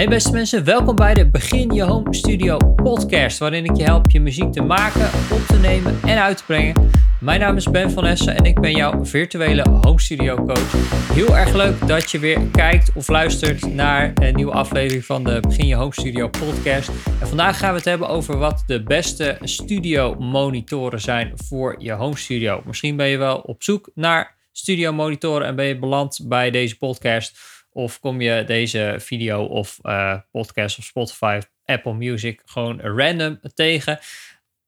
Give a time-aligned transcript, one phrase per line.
[0.00, 4.10] Hey beste mensen, welkom bij de Begin Je Home Studio podcast, waarin ik je help
[4.10, 6.90] je muziek te maken, op te nemen en uit te brengen.
[7.20, 10.72] Mijn naam is Ben van Essen en ik ben jouw virtuele home studio coach.
[11.12, 15.40] Heel erg leuk dat je weer kijkt of luistert naar een nieuwe aflevering van de
[15.40, 16.88] Begin Je Home Studio podcast.
[17.20, 21.92] En vandaag gaan we het hebben over wat de beste studio monitoren zijn voor je
[21.92, 22.62] home studio.
[22.64, 26.76] Misschien ben je wel op zoek naar studio monitoren en ben je beland bij deze
[26.76, 33.40] podcast of kom je deze video of uh, podcast of Spotify, Apple Music gewoon random
[33.54, 33.98] tegen?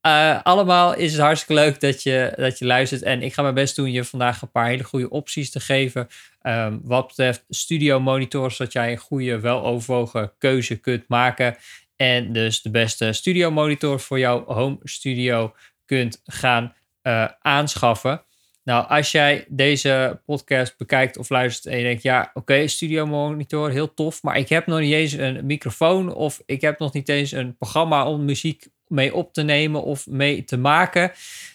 [0.06, 3.02] Uh, allemaal is het hartstikke leuk dat je, dat je luistert.
[3.02, 6.08] En ik ga mijn best doen je vandaag een paar hele goede opties te geven.
[6.42, 11.56] Um, wat betreft studio monitors, zodat jij een goede, weloverwogen keuze kunt maken.
[11.96, 18.24] En dus de beste studio monitor voor jouw home studio kunt gaan uh, aanschaffen.
[18.64, 23.70] Nou, als jij deze podcast bekijkt of luistert en je denkt, ja, oké, studio monitor,
[23.70, 27.08] heel tof, maar ik heb nog niet eens een microfoon of ik heb nog niet
[27.08, 31.12] eens een programma om muziek mee op te nemen of mee te maken.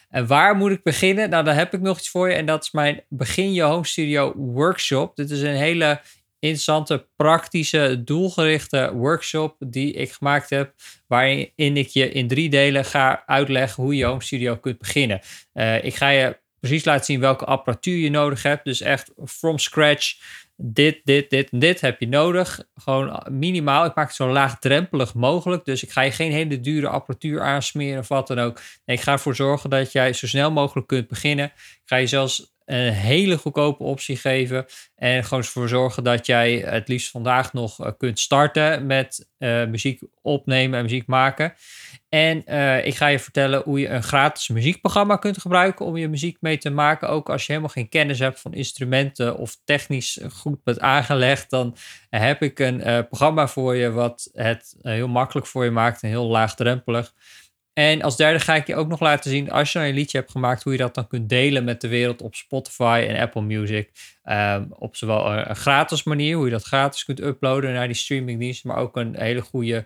[0.10, 1.30] En waar moet ik beginnen?
[1.30, 3.86] Nou, daar heb ik nog iets voor je en dat is mijn Begin Je Home
[3.86, 5.16] Studio Workshop.
[5.16, 6.02] Dit is een hele
[6.40, 10.74] interessante, praktische, doelgerichte workshop die ik gemaakt heb,
[11.08, 15.22] waarin ik je in drie delen ga uitleggen hoe je home studio kunt beginnen.
[15.54, 18.66] Uh, ik ga je precies laten zien welke apparatuur je nodig hebt.
[18.66, 20.16] Dus echt from scratch.
[20.56, 22.64] Dit, dit, dit en dit heb je nodig.
[22.76, 23.86] Gewoon minimaal.
[23.86, 25.66] Ik maak het zo laagdrempelig mogelijk.
[25.66, 28.62] Dus ik ga je geen hele dure apparatuur aansmeren of wat dan ook.
[28.86, 31.46] Nee, ik ga ervoor zorgen dat jij zo snel mogelijk kunt beginnen.
[31.46, 34.66] Ik ga je zelfs een hele goedkope optie geven.
[34.96, 39.66] En gewoon ervoor zorgen dat jij het liefst vandaag nog eh, kunt starten met uh,
[39.66, 41.54] muziek opnemen en muziek maken.
[42.10, 46.08] En uh, ik ga je vertellen hoe je een gratis muziekprogramma kunt gebruiken om je
[46.08, 47.10] muziek mee te maken.
[47.10, 51.76] Ook als je helemaal geen kennis hebt van instrumenten of technisch goed bent aangelegd, dan
[52.10, 56.28] heb ik een programma voor je wat het heel makkelijk voor je maakt en heel
[56.28, 57.14] laagdrempelig.
[57.78, 60.32] En als derde ga ik je ook nog laten zien, als je een liedje hebt
[60.32, 63.92] gemaakt, hoe je dat dan kunt delen met de wereld op Spotify en Apple Music.
[64.24, 67.96] Um, op zowel een, een, gratis manier, hoe je dat gratis kunt uploaden naar die
[67.96, 69.86] streamingdienst, maar ook een hele goede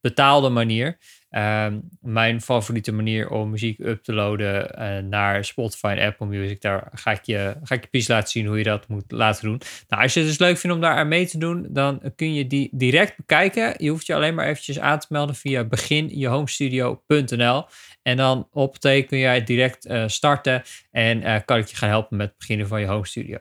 [0.00, 0.98] betaalde manier.
[1.36, 6.60] Um, mijn favoriete manier om muziek up te loaden uh, naar Spotify en Apple Music.
[6.60, 9.44] Daar ga ik, je, ga ik je precies laten zien hoe je dat moet laten
[9.44, 9.60] doen.
[9.88, 12.34] Nou, als je het dus leuk vindt om daar aan mee te doen, dan kun
[12.34, 13.74] je die direct bekijken.
[13.76, 17.64] Je hoeft je alleen maar eventjes aan te melden via beginjehomestudio.nl.
[18.02, 22.16] En dan op kun jij direct uh, starten en uh, kan ik je gaan helpen
[22.16, 23.38] met het beginnen van je home studio.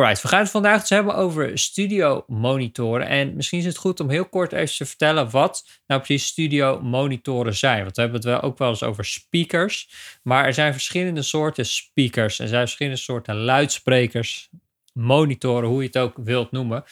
[0.00, 3.06] Alright, we gaan het vandaag dus hebben over studio monitoren.
[3.06, 6.80] En misschien is het goed om heel kort even te vertellen wat nou precies studio
[6.82, 7.82] monitoren zijn.
[7.82, 9.90] Want we hebben het wel ook wel eens over speakers.
[10.22, 12.38] Maar er zijn verschillende soorten speakers.
[12.38, 14.48] Er zijn verschillende soorten luidsprekers,
[14.92, 16.84] monitoren, hoe je het ook wilt noemen.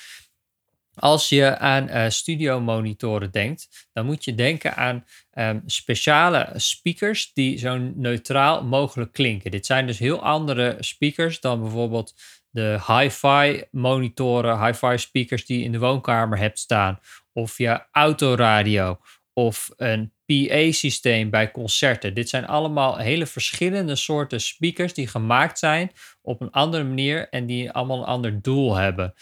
[0.94, 7.32] Als je aan uh, studio monitoren denkt, dan moet je denken aan um, speciale speakers
[7.32, 9.50] die zo neutraal mogelijk klinken.
[9.50, 12.14] Dit zijn dus heel andere speakers dan bijvoorbeeld
[12.58, 16.98] de hi-fi monitoren, hi-fi speakers die je in de woonkamer hebt staan.
[17.32, 18.98] Of je autoradio
[19.32, 22.14] of een PA-systeem bij concerten.
[22.14, 25.91] Dit zijn allemaal hele verschillende soorten speakers die gemaakt zijn
[26.22, 29.14] op een andere manier en die allemaal een ander doel hebben.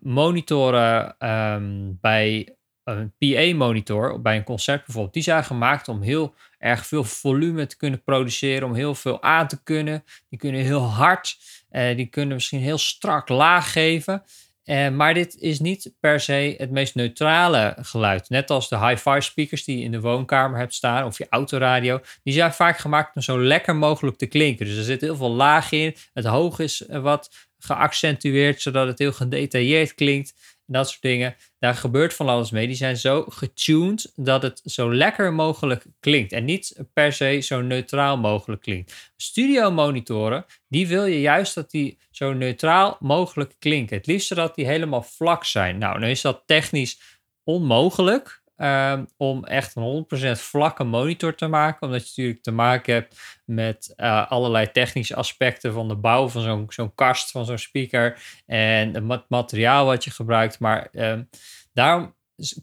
[0.00, 6.86] Monitoren um, bij een PA-monitor, bij een concert bijvoorbeeld, die zijn gemaakt om heel erg
[6.86, 10.04] veel volume te kunnen produceren, om heel veel aan te kunnen.
[10.28, 11.36] Die kunnen heel hard
[11.72, 14.22] uh, die kunnen misschien heel strak laag geven.
[14.64, 18.28] Uh, maar dit is niet per se het meest neutrale geluid.
[18.28, 22.00] Net als de hi-fi speakers die je in de woonkamer hebt staan of je autoradio.
[22.22, 24.66] Die zijn vaak gemaakt om zo lekker mogelijk te klinken.
[24.66, 25.96] Dus er zit heel veel laag in.
[26.12, 30.34] Het hoog is wat geaccentueerd zodat het heel gedetailleerd klinkt
[30.72, 31.36] dat soort dingen.
[31.58, 32.66] Daar gebeurt van alles mee.
[32.66, 36.32] Die zijn zo getuned dat het zo lekker mogelijk klinkt.
[36.32, 39.12] En niet per se zo neutraal mogelijk klinkt.
[39.16, 43.96] Studio monitoren, die wil je juist dat die zo neutraal mogelijk klinken.
[43.96, 45.78] Het liefst dat die helemaal vlak zijn.
[45.78, 47.00] Nou, nu is dat technisch
[47.44, 48.39] onmogelijk.
[48.62, 51.82] Um, om echt een 100% vlakke monitor te maken.
[51.86, 56.42] Omdat je natuurlijk te maken hebt met uh, allerlei technische aspecten van de bouw van
[56.42, 58.22] zo'n zo'n kast, van zo'n speaker.
[58.46, 60.58] En het materiaal wat je gebruikt.
[60.58, 61.28] Maar um,
[61.72, 62.14] daarom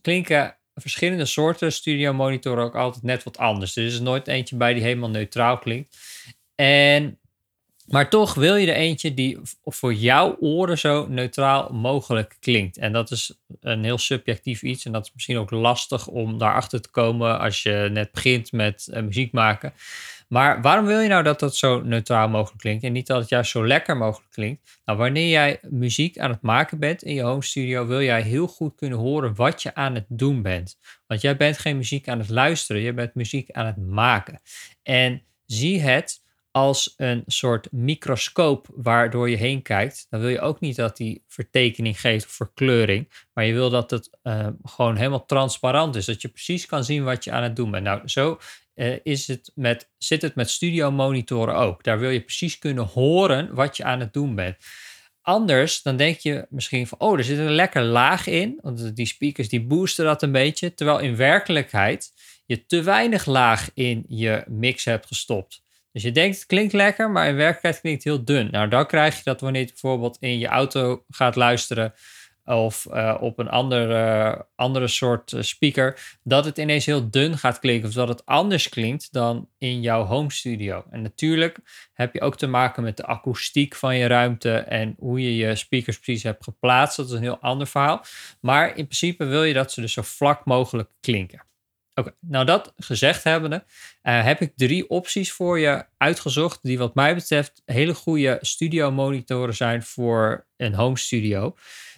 [0.01, 3.75] klinken verschillende soorten studio monitoren ook altijd net wat anders.
[3.75, 5.97] Er is nooit eentje bij die helemaal neutraal klinkt.
[6.55, 7.19] En
[7.87, 12.77] Maar toch wil je er eentje die voor jouw oren zo neutraal mogelijk klinkt.
[12.77, 14.85] En dat is een heel subjectief iets.
[14.85, 18.87] En dat is misschien ook lastig om daarachter te komen als je net begint met
[18.93, 19.73] uh, muziek maken.
[20.27, 23.29] Maar waarom wil je nou dat dat zo neutraal mogelijk klinkt en niet dat het
[23.29, 24.79] juist zo lekker mogelijk klinkt?
[24.85, 28.47] Nou, wanneer jij muziek aan het maken bent in je home studio, wil jij heel
[28.47, 30.77] goed kunnen horen wat je aan het doen bent.
[31.05, 34.41] Want jij bent geen muziek aan het luisteren, je bent muziek aan het maken.
[34.83, 36.25] En zie het
[36.57, 41.23] als een soort microscoop waardoor je heen kijkt, dan wil je ook niet dat die
[41.27, 46.21] vertekening geeft of verkleuring, maar je wil dat het uh, gewoon helemaal transparant is, dat
[46.21, 47.83] je precies kan zien wat je aan het doen bent.
[47.83, 48.39] Nou, zo
[48.75, 51.83] uh, is het met, zit het met studio monitoren ook.
[51.83, 54.57] Daar wil je precies kunnen horen wat je aan het doen bent.
[55.21, 59.05] Anders dan denk je misschien van, oh, er zit een lekker laag in, want die
[59.05, 62.11] speakers die boosten dat een beetje, terwijl in werkelijkheid
[62.45, 65.65] je te weinig laag in je mix hebt gestopt.
[65.97, 68.47] Dus je denkt het klinkt lekker, maar in werkelijkheid klinkt het heel dun.
[68.51, 71.93] Nou, dan krijg je dat wanneer je bijvoorbeeld in je auto gaat luisteren
[72.45, 77.59] of uh, op een andere, andere soort eh, speaker, dat het ineens heel dun gaat
[77.59, 80.85] klinken of dat het anders klinkt dan in jouw home studio.
[80.89, 81.57] En natuurlijk
[81.93, 85.55] heb je ook te maken met de akoestiek van je ruimte en hoe je je
[85.55, 86.97] speakers precies hebt geplaatst.
[86.97, 88.03] Dat is een heel ander verhaal.
[88.41, 91.46] Maar in principe wil je dat ze dus zo vlak mogelijk klinken.
[91.99, 93.63] Oké, nou dat gezegd hebbende,
[94.03, 98.91] uh, heb ik drie opties voor je uitgezocht die wat mij betreft hele goede studio
[98.91, 101.55] monitoren zijn voor een home studio.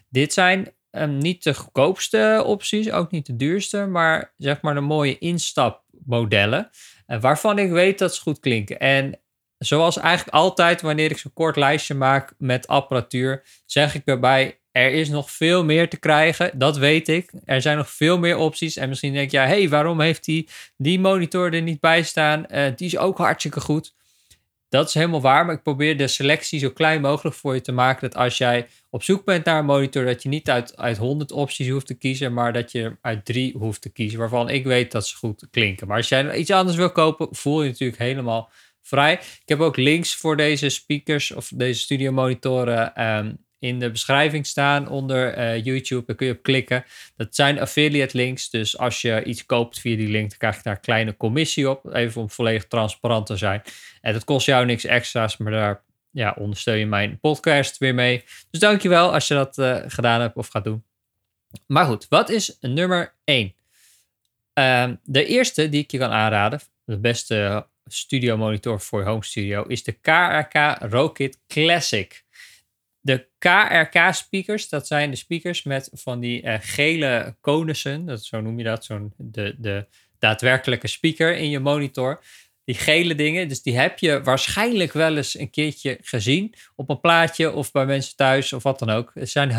[0.09, 4.79] Dit zijn um, niet de goedkoopste opties, ook niet de duurste, maar zeg maar de
[4.79, 6.69] mooie instapmodellen,
[7.07, 8.79] uh, waarvan ik weet dat ze goed klinken.
[8.79, 9.19] En
[9.57, 14.91] zoals eigenlijk altijd wanneer ik zo'n kort lijstje maak met apparatuur, zeg ik erbij, er
[14.91, 17.31] is nog veel meer te krijgen, dat weet ik.
[17.45, 18.77] Er zijn nog veel meer opties.
[18.77, 20.47] En misschien denk je, ja, hey, waarom heeft die,
[20.77, 22.45] die monitor er niet bij staan?
[22.51, 23.93] Uh, die is ook hartstikke goed.
[24.69, 27.71] Dat is helemaal waar, maar ik probeer de selectie zo klein mogelijk voor je te
[27.71, 28.09] maken.
[28.09, 31.31] Dat als jij op zoek bent naar een monitor, dat je niet uit, uit 100
[31.31, 34.91] opties hoeft te kiezen, maar dat je uit drie hoeft te kiezen, waarvan ik weet
[34.91, 35.87] dat ze goed klinken.
[35.87, 39.13] Maar als jij iets anders wil kopen, voel je natuurlijk helemaal vrij.
[39.13, 44.45] Ik heb ook links voor deze speakers of deze studio monitoren um, in de beschrijving
[44.45, 46.05] staan onder uh, YouTube.
[46.05, 46.85] Daar kun je op klikken.
[47.15, 48.49] Dat zijn affiliate links.
[48.49, 51.69] Dus als je iets koopt via die link, dan krijg je daar een kleine commissie
[51.69, 51.93] op.
[51.93, 53.61] Even om volledig transparant te zijn.
[54.01, 58.23] En dat kost jou niks extra's, maar daar ja, ondersteun je mijn podcast weer mee.
[58.49, 60.83] Dus dankjewel als je dat uh, gedaan hebt of gaat doen.
[61.65, 63.45] Maar goed, wat is nummer 1?
[63.45, 63.53] Uh,
[64.81, 69.63] ehm, de eerste die ik je kan aanraden, de beste studio monitor voor home studio,
[69.63, 72.23] is de KRK Rokit Classic.
[73.09, 78.57] De KRK-speakers, dat zijn de speakers met van die uh, gele konussen, dat, zo noem
[78.57, 79.85] je dat, zo'n de, de
[80.19, 82.23] daadwerkelijke speaker in je monitor.
[82.63, 86.99] Die gele dingen, dus die heb je waarschijnlijk wel eens een keertje gezien op een
[86.99, 89.11] plaatje of bij mensen thuis of wat dan ook.
[89.15, 89.51] Ze zijn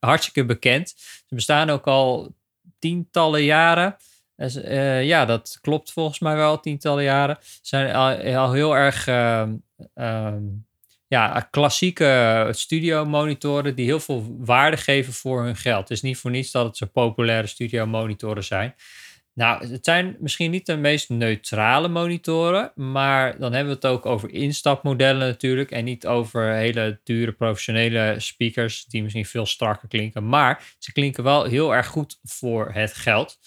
[0.00, 0.94] hartstikke, bekend.
[1.26, 2.34] Ze bestaan ook al
[2.78, 3.96] tientallen jaren.
[4.36, 7.38] Uh, ja, dat klopt volgens mij wel, tientallen jaren.
[7.40, 7.94] Ze zijn
[8.36, 9.48] al, heel erg uh,
[11.08, 15.88] ja, klassieke studio monitoren die heel veel waarde geven voor hun geld.
[15.88, 18.74] Het is niet voor niets dat het zo populaire studio monitoren zijn.
[19.36, 24.06] Nou, het zijn misschien niet de meest neutrale monitoren, maar dan hebben we het ook
[24.06, 30.28] over instapmodellen natuurlijk en niet over hele dure professionele speakers die misschien veel strakker klinken,
[30.28, 33.38] maar ze klinken wel heel erg goed voor het geld.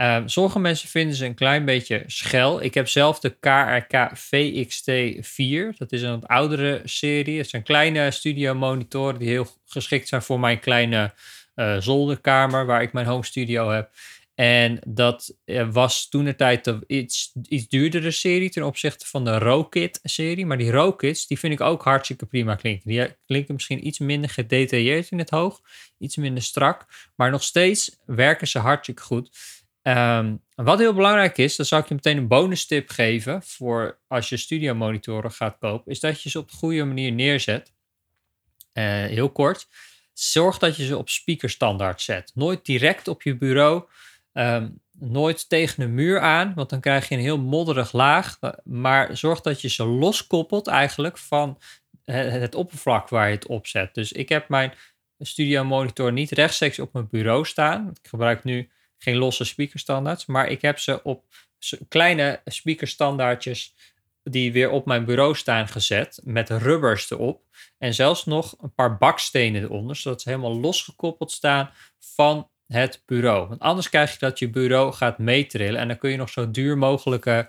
[0.00, 2.62] Um, sommige mensen vinden ze een klein beetje schel.
[2.62, 5.76] Ik heb zelf de KRK VXT4.
[5.78, 7.38] Dat is een oudere serie.
[7.38, 11.12] Het zijn kleine studio monitoren die heel geschikt zijn voor mijn kleine
[11.56, 13.90] uh, zolderkamer waar ik mijn home studio heb.
[14.34, 17.32] En dat uh, was toen de tijd de iets,
[17.68, 20.46] duurdere serie ten opzichte van de Rokit serie.
[20.46, 22.90] Maar die Rokits, die vind ik ook hartstikke prima klinken.
[22.90, 25.60] Die klinken misschien iets minder gedetailleerd in het hoog.
[25.98, 26.86] Iets minder strak.
[27.14, 29.30] Maar nog steeds werken ze hartstikke goed.
[29.82, 33.98] Um, wat heel belangrijk is, dan zal ik je meteen een bonus tip geven voor
[34.06, 37.72] als je studio monitoren gaat kopen, is dat je ze op de goede manier neerzet.
[38.72, 39.68] Uh, heel kort.
[40.12, 42.32] Zorg dat je ze op speakerstandaard zet.
[42.34, 43.84] Nooit direct op je bureau.
[44.32, 48.38] Um, nooit tegen een muur aan, want dan krijg je een heel modderig laag.
[48.64, 51.58] Maar zorg dat je ze loskoppelt eigenlijk van
[52.04, 53.94] het, het oppervlak waar je het op zet.
[53.94, 54.72] Dus ik heb mijn
[55.18, 57.90] studio monitor niet rechtstreeks op mijn bureau staan.
[58.02, 61.24] Ik gebruik nu geen losse speakerstandaards, maar ik heb ze op
[61.88, 63.74] kleine speakerstandaardjes
[64.22, 67.42] die weer op mijn bureau staan gezet met rubbers erop
[67.78, 73.48] en zelfs nog een paar bakstenen eronder, zodat ze helemaal losgekoppeld staan van het bureau.
[73.48, 76.50] Want anders krijg je dat je bureau gaat meetrillen en dan kun je nog zo
[76.50, 77.48] duur mogelijke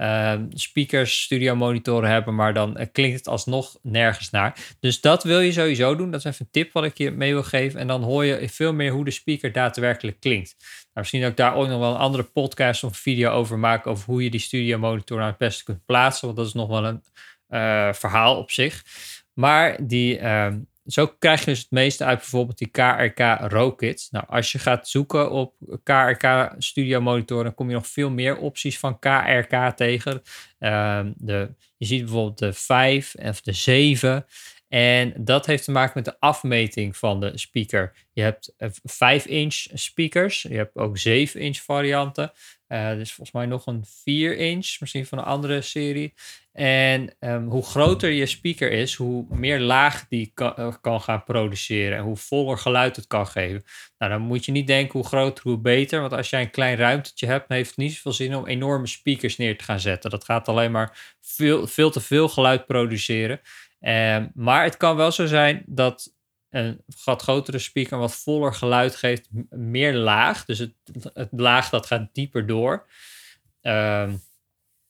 [0.00, 4.58] ehm, speakers, studio monitoren hebben, maar dan klinkt het alsnog nergens naar.
[4.80, 6.10] Dus dat wil je sowieso doen.
[6.10, 7.80] Dat is even een tip wat ik je mee wil geven.
[7.80, 10.56] En dan hoor je veel meer hoe de speaker daadwerkelijk klinkt.
[10.58, 14.04] Nou, misschien ook daar ook nog wel een andere podcast of video over maken, over
[14.04, 16.84] hoe je die studio monitor nou het beste kunt plaatsen, want dat is nog wel
[16.84, 17.02] een
[17.94, 18.84] verhaal op zich.
[19.34, 20.58] Maar die, ehm,
[20.90, 24.08] zo krijg je dus het meeste uit bijvoorbeeld die KRK Rokit.
[24.10, 28.36] Nou, als je gaat zoeken op KRK Studio Monitor, dan kom je nog veel meer
[28.36, 30.22] opties van KRK tegen.
[30.58, 34.26] Ehm, de, je ziet bijvoorbeeld de 5 of de 7.
[34.68, 37.92] En dat heeft te maken met de afmeting van de speaker.
[38.12, 38.54] Je hebt
[38.88, 42.32] 5-inch eh, speakers, je hebt ook 7-inch varianten.
[42.72, 46.14] Uh, dus volgens mij nog een 4-inch, misschien van een andere serie.
[46.52, 51.24] En um, hoe groter je speaker is, hoe meer laag die kan, uh, kan, gaan
[51.24, 53.64] produceren en hoe voller geluid het kan geven.
[53.98, 56.00] Nou, dan moet je niet denken hoe groter, hoe beter.
[56.00, 59.36] Want als jij een klein ruimtetje hebt, heeft het niet zoveel zin om enorme speakers
[59.36, 60.10] neer te gaan zetten.
[60.10, 63.40] Dat gaat alleen maar veel, veel te veel geluid produceren.
[63.80, 66.12] Um, maar het kan wel zo zijn dat
[66.50, 70.44] een wat grotere speaker wat voller geluid geeft, meer laag.
[70.44, 70.74] Dus het,
[71.14, 72.86] het laag dat gaat dieper door.
[73.62, 74.22] Um,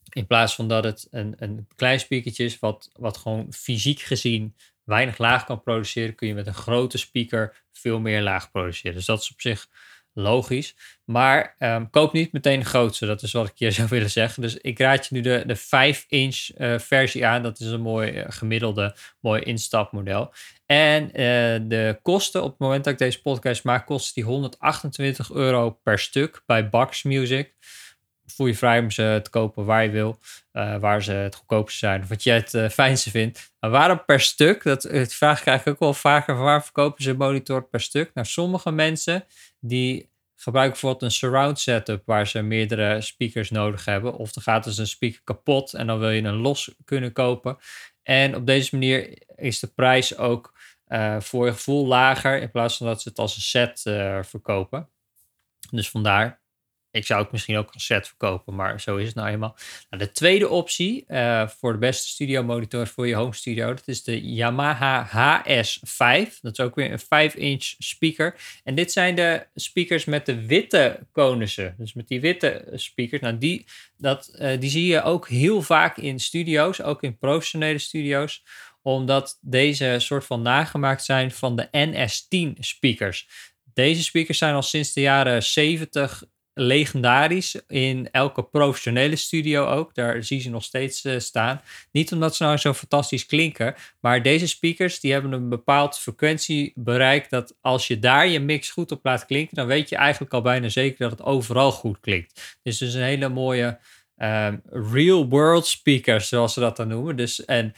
[0.09, 4.55] in plaats van dat het een, een klein speakertje is, wat, wat gewoon fysiek gezien
[4.83, 8.95] weinig laag kan produceren, kun je met een grote speaker veel meer laag produceren.
[8.95, 9.69] Dus dat is op zich
[10.13, 10.75] logisch.
[11.05, 14.41] Maar um, koop niet meteen de grootste, dat is wat ik hier zou willen zeggen.
[14.41, 17.43] Dus ik raad je nu de, de 5-inch uh, versie aan.
[17.43, 20.33] Dat is een mooi uh, gemiddelde, mooi instapmodel.
[20.65, 21.11] En uh,
[21.69, 25.99] de kosten, op het moment dat ik deze podcast maak, kost die 128 euro per
[25.99, 27.53] stuk bij Box Music
[28.35, 30.19] voel je vrij om ze te kopen waar je wil,
[30.79, 33.53] waar ze het goedkoopste zijn, wat jij het fijnste vindt.
[33.59, 34.63] Maar waarom per stuk?
[34.63, 36.35] Dat, dat vraag krijg ik ook wel vaker.
[36.35, 38.11] Waar verkopen ze monitor per stuk?
[38.13, 39.25] Nou, sommige mensen
[39.61, 44.15] die gebruiken bijvoorbeeld een surround setup waar ze meerdere speakers nodig hebben.
[44.15, 47.57] Of dan gaat dus een speaker kapot en dan wil je een los kunnen kopen.
[48.03, 52.77] En op deze manier is de prijs ook uh, voor je gevoel lager in plaats
[52.77, 53.81] van dat ze het als een set
[54.27, 54.89] verkopen.
[55.71, 56.40] Dus vandaar
[56.91, 59.55] ik zou het misschien ook als set verkopen, maar zo is het nou eenmaal.
[59.89, 63.87] Nou, de tweede optie uh, voor de beste studio monitor voor je home studio, dat
[63.87, 66.39] is de Yamaha HS5.
[66.41, 68.35] Dat is ook weer een 5-inch speaker.
[68.63, 71.75] En dit zijn de speakers met de witte konussen.
[71.77, 73.21] Dus met die witte speakers.
[73.21, 73.65] Nou, die,
[73.97, 78.43] dat, uh, die zie je ook heel vaak in studio's, ook in professionele studio's
[78.83, 83.27] omdat deze soort van nagemaakt zijn van de NS10 speakers.
[83.73, 89.95] Deze speakers zijn al sinds de jaren 70 legendarisch in elke professionele studio ook.
[89.95, 91.61] Daar zie je ze nog steeds uh, staan.
[91.91, 97.29] Niet omdat ze nou zo fantastisch klinken, maar deze speakers die hebben een bepaald frequentiebereik
[97.29, 100.41] dat als je daar je mix goed op laat klinken, dan weet je eigenlijk al
[100.41, 102.59] bijna zeker dat het overal goed klinkt.
[102.63, 103.79] Dus het is een hele mooie
[104.21, 107.15] um, real world speakers, zoals ze dat dan noemen.
[107.15, 107.73] Dus een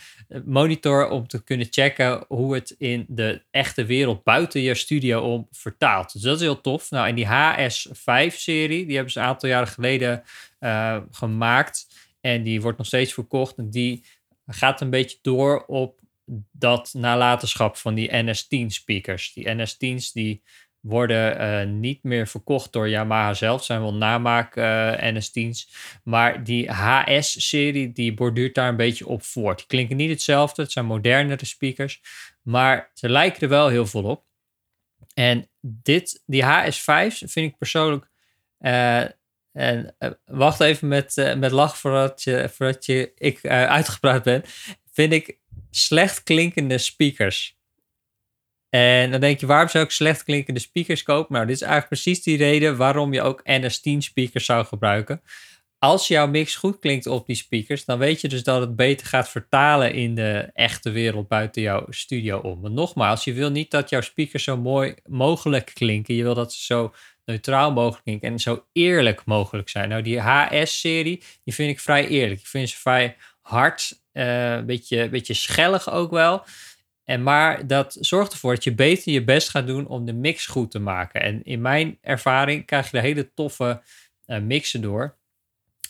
[0.46, 5.48] monitor om te kunnen checken hoe het in de echte wereld buiten je studio om
[5.52, 6.14] vertaalt.
[6.14, 6.90] Dus dat is heel tof.
[6.92, 10.24] Nou, in die HS5-serie, die hebben ze een aantal jaren geleden
[10.60, 11.88] uh, gemaakt.
[12.22, 13.58] En die wordt nog steeds verkocht.
[13.58, 14.04] En die
[14.48, 16.00] gaat een beetje door op
[16.52, 19.34] dat nalatenschap van die NS10 speakers.
[19.34, 20.42] Die NS10's die
[20.84, 23.63] worden uh, niet meer verkocht door Yamaha zelf.
[23.63, 25.70] Zijn wel namaak uh, NS10's.
[26.04, 29.58] Maar die HS-serie die borduurt daar een beetje op voort.
[29.58, 30.62] Die klinken niet hetzelfde.
[30.62, 32.02] Het zijn modernere speakers.
[32.42, 34.24] Maar ze lijken er wel heel veel op.
[35.13, 38.12] En dit, die HS5's vind ik persoonlijk...
[38.60, 39.04] Uh,
[39.52, 44.44] en wacht even met, met lachen voordat, je, voordat je, ik uitgepraat ben.
[44.92, 45.38] Vind ik
[45.72, 47.58] slecht klinkende speakers.
[48.75, 51.34] En dan denk je, waarom zou ik slecht klinkende speakers kopen?
[51.34, 55.22] Nou, dit is eigenlijk precies die reden waarom je ook NS10 speakers zou gebruiken.
[55.80, 59.08] Als jouw mix goed klinkt op die speakers, dan weet je dus dat het beter
[59.08, 62.60] gaat vertalen in de echte wereld buiten jouw studio om.
[62.60, 66.15] Maar nogmaals, je wil niet dat jouw speakers zo mooi mogelijk klinken.
[66.15, 66.94] Je wil dat ze zo
[67.25, 69.89] neutraal mogelijk klinken en zo eerlijk mogelijk zijn.
[69.89, 72.39] Nou, die HS-serie, die vind ik vrij eerlijk.
[72.39, 76.44] Ik vind ze vrij hard, uh, een beetje, beetje schellig ook wel.
[77.05, 80.45] En maar dat zorgt ervoor dat je beter je best gaat doen om de mix
[80.45, 81.22] goed te maken.
[81.22, 83.81] En in mijn ervaring krijg je de hele toffe
[84.27, 85.15] uh, mixen door.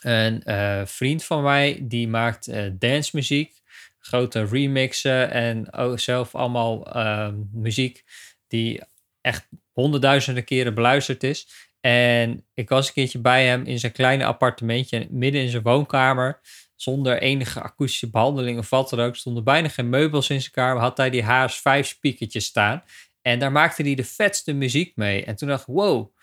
[0.01, 3.61] Een uh, vriend van mij die maakt uh, dancemuziek,
[3.99, 8.03] grote remixen en ook zelf allemaal ehm, muziek
[8.47, 8.81] die
[9.21, 11.47] echt honderdduizenden keren beluisterd is.
[11.81, 16.39] En ik was een keertje bij hem in zijn kleine appartementje, midden in zijn woonkamer
[16.83, 19.15] zonder enige akoestische behandeling of wat dan ook.
[19.15, 20.81] Stonden bijna geen meubels in zijn kamer.
[20.81, 22.83] Had hij die HS5 speakertjes staan.
[23.21, 25.25] En daar maakte hij de vetste muziek mee.
[25.25, 26.15] En toen dacht ik, wow.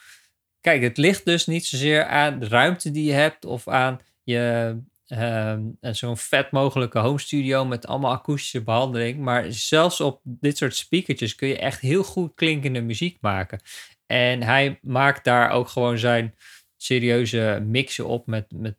[0.61, 4.76] Kijk, het ligt dus niet zozeer aan de ruimte die je hebt of aan je
[5.07, 9.19] ehm, zo'n vet mogelijke home studio met allemaal akoestische behandeling.
[9.19, 13.61] Maar zelfs op dit soort speakertjes kun je echt heel goed klinkende muziek maken.
[14.07, 16.35] En hij maakt daar ook gewoon zijn
[16.76, 18.76] serieuze mixen op met, met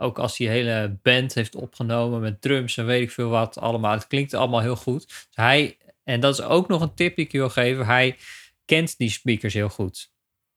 [0.00, 3.92] ook als hij hele band heeft opgenomen met drums en weet ik veel wat allemaal.
[3.92, 5.06] Het klinkt allemaal heel goed.
[5.06, 7.86] Dus hij, en dat is ook nog een tip die ik je wil geven.
[7.86, 8.16] Hij
[8.64, 10.10] kent die speakers heel goed.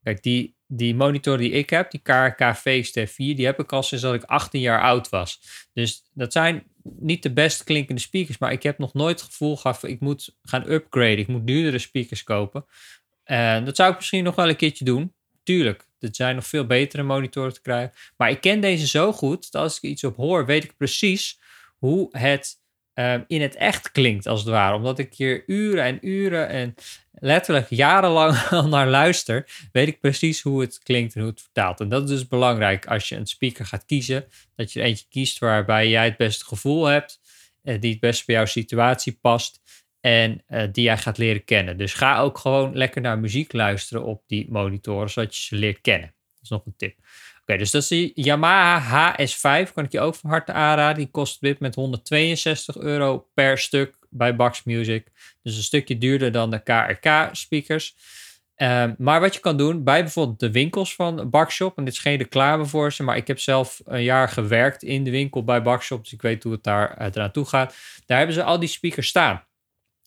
[0.04, 4.04] Kijk, die, die monitor die ik heb, die KRK VXT4, die heb ik al sinds
[4.04, 5.42] dat ik 18 jaar oud was.
[5.74, 9.58] Dus dat zijn niet de best klinkende speakers, maar ik heb nog nooit het gevoel
[9.58, 12.66] gehad, ik moet gaan upgraden, ik moet duurdere speakers kopen.
[13.24, 15.14] En dat zou ik misschien nog wel een keertje doen.
[15.44, 17.94] Tuurlijk, er zijn nog veel betere monitoren te krijgen.
[18.18, 21.40] Maar ik ken deze zo goed dat als ik iets op hoor, weet ik precies
[21.78, 22.62] hoe het
[22.94, 24.76] Ehm, in het echt klinkt, als het ware.
[24.76, 26.76] Omdat ik hier uren en uren en
[27.12, 31.80] letterlijk jarenlang al naar luister, weet ik precies hoe het klinkt en hoe het vertaalt.
[31.80, 34.26] En dat is dus belangrijk als je een speaker gaat kiezen.
[34.56, 37.20] Dat je er eentje kiest waarbij jij het beste gevoel hebt,
[37.64, 39.62] uh, die het best bij jouw situatie past
[40.01, 41.77] en uh, die jij gaat leren kennen.
[41.77, 45.81] Dus ga ook gewoon lekker naar muziek luisteren op die monitoren, zodat je ze leert
[45.81, 46.13] kennen.
[46.34, 46.96] Dat is nog een tip
[47.58, 49.74] dus dat is die Yamaha HS5.
[49.74, 50.98] Kan ik je ook van harte aanraden.
[50.98, 55.08] Die kost dit met 162 euro per stuk bij Bax Music.
[55.41, 57.96] Dus een stukje duurder dan de KRK speakers.
[58.55, 62.00] Ehm, maar wat je kan doen bij bijvoorbeeld de winkels van Bakshop, en dit is
[62.00, 65.62] geen reclame voor ze, maar ik heb zelf een jaar gewerkt in de winkel bij
[65.62, 67.75] Bakshop, dus ik weet hoe het daar uh, eraan toe gaat.
[68.05, 69.43] Daar hebben ze al die speakers staan.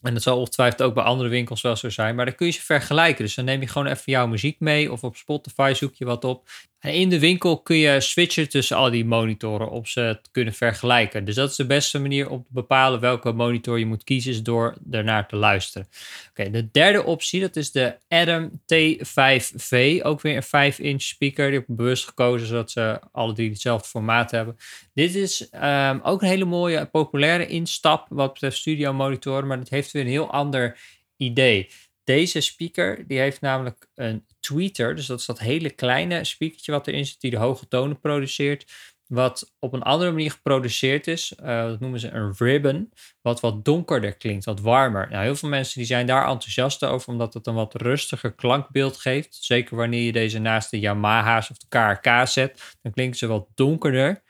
[0.05, 2.53] En dat zal ongetwijfeld ook bij andere winkels wel zo zijn, maar dan kun je
[2.53, 3.25] ze vergelijken.
[3.25, 6.25] Dus dan neem je gewoon even jouw muziek mee of op Spotify zoek je wat
[6.25, 6.49] op.
[6.85, 10.55] En in de winkel kun je switchen tussen al die monitoren om ze te kunnen
[10.55, 11.25] vergelijken.
[11.25, 14.43] Dus dat is de beste manier om te bepalen welke monitor je moet kiezen, is
[14.43, 15.89] door ernaar te luisteren.
[16.31, 20.03] Oké, de derde optie, dat is de Adam T5V.
[20.03, 21.47] Ook weer een 5-inch speaker.
[21.47, 24.57] Die heb ik bewust gekozen, zodat ze alle drie hetzelfde formaat hebben.
[24.95, 29.71] Dit is um, ook een hele mooie, populaire instap wat betreft studio monitoren, maar het
[29.71, 30.79] heeft weer een heel ander
[31.17, 31.69] idee.
[32.05, 36.87] Deze speaker die heeft namelijk een tweeter, dus dat is dat hele kleine speakertje wat
[36.87, 38.73] erin zit die de hoge tonen produceert,
[39.07, 41.35] wat op een andere manier geproduceerd is.
[41.41, 42.93] Uh, dat noemen ze een ribbon,
[43.23, 45.09] wat wat donkerder klinkt, wat warmer.
[45.11, 48.97] Nou, heel veel mensen die zijn daar enthousiast over, omdat het een wat rustiger klankbeeld
[48.97, 49.39] geeft.
[49.41, 53.47] Zeker wanneer je deze naast de Yamaha's of de KRK zet, dan klinken ze wat
[53.55, 54.23] donkerder.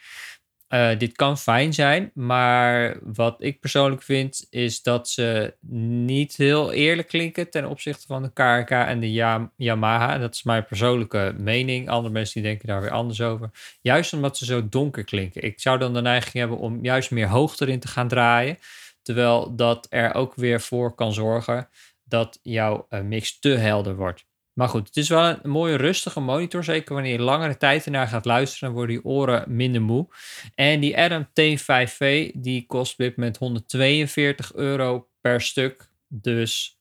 [0.75, 6.73] Uh, dit kan fijn zijn, maar wat ik persoonlijk vind is dat ze niet heel
[6.73, 9.13] eerlijk klinken ten opzichte van de KRK en de
[9.57, 10.19] Yamaha.
[10.19, 11.89] Dat is mijn persoonlijke mening.
[11.89, 13.51] Andere mensen die denken daar weer anders over.
[13.81, 15.43] Juist omdat ze zo donker klinken.
[15.43, 18.59] Ik zou dan de neiging hebben om juist meer hoog erin te gaan draaien.
[19.03, 21.69] Terwijl dat er ook weer voor kan zorgen
[22.05, 24.25] dat jouw uh, mix te helder wordt.
[24.55, 26.65] Maar goed, het is wel een mooie rustige monitor.
[26.65, 30.09] Zeker wanneer je langere tijd ernaar gaat luisteren, dan worden je oren minder moe.
[30.55, 35.91] En die Adam T5V, die kost dit met 142 euro per stuk.
[36.09, 36.79] Dus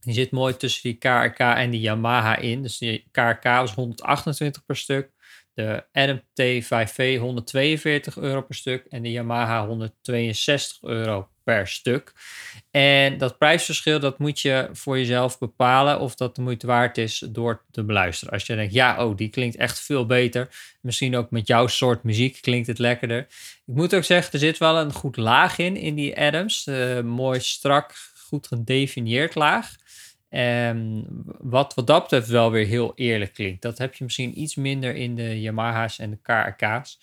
[0.00, 2.62] die zit mooi tussen die KRK en die Yamaha in.
[2.62, 5.10] Dus die KRK was 128 per stuk.
[5.58, 8.84] De Adam T5V 142 euro per stuk.
[8.88, 12.12] En de Yamaha 162 euro per stuk.
[12.70, 17.24] En dat prijsverschil, dat moet je voor jezelf bepalen of dat de moeite waard is
[17.28, 18.32] door te beluisteren.
[18.32, 20.48] Als je denkt, ja, oh, die klinkt echt veel beter.
[20.80, 23.26] Misschien ook met jouw soort muziek klinkt het lekkerder.
[23.66, 26.66] Ik moet ook zeggen, er zit wel een goed laag in, in die Adams.
[26.66, 29.74] Uh, mooi strak, goed gedefinieerd laag.
[30.30, 31.04] Um,
[31.38, 33.62] wat, wat dat betreft wel weer heel eerlijk klinkt.
[33.62, 36.98] Dat heb je misschien iets minder in de Yamaha's en de KRK's.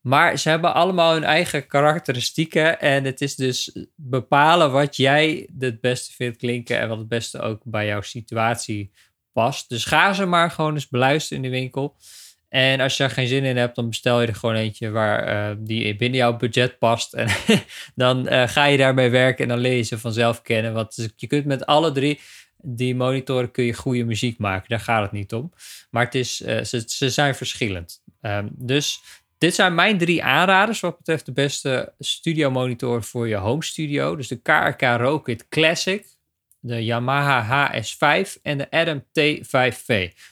[0.00, 2.80] Maar ze hebben allemaal hun eigen karakteristieken.
[2.80, 6.78] En het is dus bepalen wat jij het beste vindt klinken.
[6.78, 8.90] En wat het beste ook bij jouw situatie
[9.32, 9.68] past.
[9.68, 11.96] Dus ga ze maar gewoon eens beluisteren in de winkel.
[12.48, 15.50] En als je er geen zin in hebt, dan bestel je er gewoon eentje waar
[15.50, 17.14] uh, die binnen jouw budget past.
[17.14, 17.28] En
[17.94, 20.72] dan uh, ga je daarmee werken en dan leer je ze vanzelf kennen.
[20.72, 22.20] Want je kunt met alle drie
[22.62, 24.68] die monitoren kun je goede muziek maken.
[24.68, 25.52] Daar gaat het niet om.
[25.90, 28.02] Maar het is, uh, ze, ze zijn verschillend.
[28.20, 29.00] Um, dus
[29.38, 34.16] dit zijn mijn drie aanraders wat betreft de beste studio monitor voor je home studio.
[34.16, 36.06] Dus de KRK Rokit Classic,
[36.60, 39.86] de Yamaha HS5 en de Adam T5V.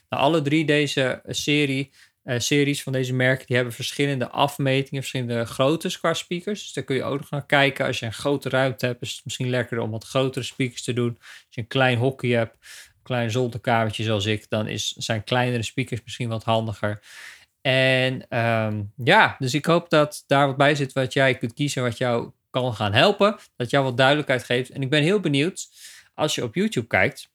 [0.08, 1.90] Nou, alle drie deze serie,
[2.24, 6.62] uh, series van deze merken die hebben verschillende afmetingen, verschillende groottes qua speakers.
[6.62, 7.86] Dus daar kun je ook nog naar kijken.
[7.86, 10.92] Als je een grote ruimte hebt, is het misschien lekkerder om wat grotere speakers te
[10.92, 11.16] doen.
[11.18, 15.62] Als je een klein hokje hebt, een klein zolderkamertje zoals ik, dan is, zijn kleinere
[15.62, 17.02] speakers misschien wat handiger.
[17.60, 21.82] En um, ja, dus ik hoop dat daar wat bij zit wat jij kunt kiezen,
[21.82, 23.36] wat jou kan gaan helpen.
[23.56, 24.70] Dat jou wat duidelijkheid geeft.
[24.70, 25.68] En ik ben heel benieuwd,
[26.14, 27.30] als je op YouTube kijkt,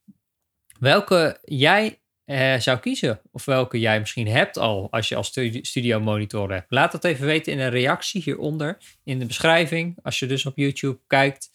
[0.79, 3.19] welke jij uh, zou kiezen.
[3.31, 5.27] Of welke jij misschien hebt al als je als
[5.61, 6.71] studio monitor hebt.
[6.71, 9.97] Laat dat even weten in een reactie hieronder in de beschrijving.
[10.03, 11.49] Als je dus op YouTube kijkt.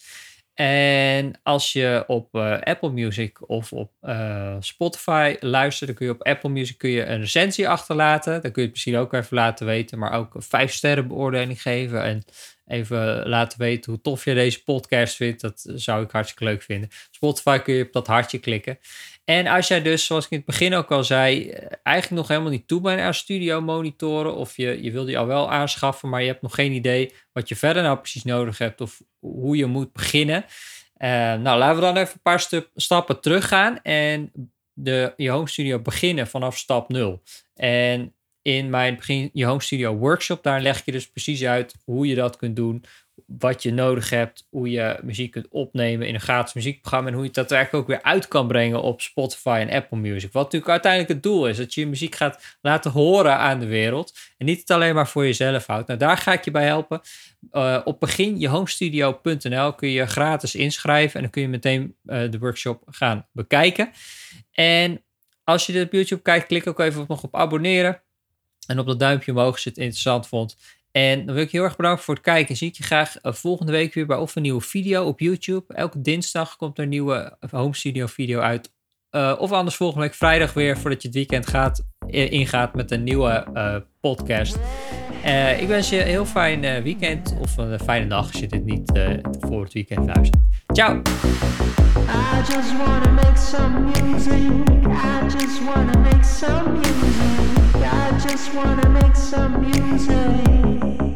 [0.55, 6.13] En als je op uh, Apple Music of op uh, Spotify luistert, dan kun je
[6.13, 8.33] op Apple Music kun je een recensie achterlaten.
[8.33, 12.03] Dan kun je het misschien ook even laten weten, maar ook vijf sterren beoordeling geven.
[12.03, 12.25] En
[12.71, 15.41] even laten weten hoe tof je deze podcast vindt.
[15.41, 16.89] Dat zou ik hartstikke leuk vinden.
[17.11, 18.79] Spotify kun je op dat hartje klikken.
[19.25, 21.51] En als jij dus, zoals ik in het begin ook al zei,
[21.83, 24.35] eigenlijk nog helemaal niet toe bent aan studio monitoren.
[24.35, 27.49] Of je, je wil die al wel aanschaffen, maar je hebt nog geen idee wat
[27.49, 28.81] je verder nou precies nodig hebt.
[28.81, 30.45] Of hoe je moet beginnen.
[30.99, 33.83] Uh, nou, laten we dan even een paar stappen teruggaan.
[33.83, 34.33] En
[34.73, 37.23] de, je home studio beginnen vanaf stap 0.
[37.55, 42.07] En in mijn begin je home studio workshop, daar leg je dus precies uit hoe
[42.07, 42.85] je dat kunt doen
[43.27, 47.25] wat je nodig hebt, hoe je muziek kunt opnemen in een gratis muziekprogramma en hoe
[47.25, 50.33] je dat daadwerkelijk ook weer uit kan brengen op Spotify en Apple Music.
[50.33, 53.67] Wat natuurlijk uiteindelijk het doel is, dat je je muziek gaat laten horen aan de
[53.67, 55.87] wereld en niet het alleen maar voor jezelf houdt.
[55.87, 57.01] Nou, daar ga ik je bij helpen.
[57.53, 62.83] Uh, op beginjehomestudio.nl kun je gratis inschrijven en dan kun je meteen uh, de workshop
[62.87, 63.91] gaan bekijken.
[64.53, 65.03] En
[65.45, 68.03] als je dit op YouTube kijkt, klik ook even nog op abonneren.
[68.67, 70.57] En op dat duimpje omhoog als je het interessant vond.
[70.93, 72.57] En dan wil ik je heel erg bedanken voor het kijken.
[72.57, 75.75] Zie ik je graag eh, volgende week weer bij of een nieuwe video op YouTube.
[75.75, 78.73] Elke dinsdag komt er een nieuwe home studio video uit.
[79.11, 83.03] Uh, of anders volgende week vrijdag weer voordat je het weekend gaat, ingaat met een
[83.03, 83.47] nieuwe
[84.01, 84.59] podcast.
[85.59, 88.93] Ik wens je een heel fijn weekend of een fijne dag als je dit niet
[89.41, 90.60] voor het weekend luistert.
[90.81, 91.03] Ciao!
[92.09, 94.89] I just wanna make some music.
[94.89, 97.85] I just wanna make some music.
[97.85, 101.10] I just wanna make some music.